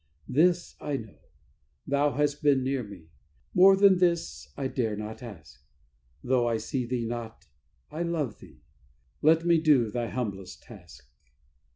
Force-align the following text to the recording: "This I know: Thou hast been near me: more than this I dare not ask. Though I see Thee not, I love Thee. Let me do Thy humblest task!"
"This 0.27 0.75
I 0.81 0.97
know: 0.97 1.19
Thou 1.85 2.13
hast 2.13 2.41
been 2.41 2.63
near 2.63 2.81
me: 2.81 3.09
more 3.53 3.75
than 3.75 3.99
this 3.99 4.51
I 4.57 4.65
dare 4.67 4.95
not 4.95 5.21
ask. 5.21 5.63
Though 6.23 6.47
I 6.49 6.57
see 6.57 6.87
Thee 6.87 7.05
not, 7.05 7.45
I 7.91 8.01
love 8.01 8.39
Thee. 8.39 8.61
Let 9.21 9.45
me 9.45 9.59
do 9.61 9.91
Thy 9.91 10.07
humblest 10.07 10.63
task!" 10.63 11.07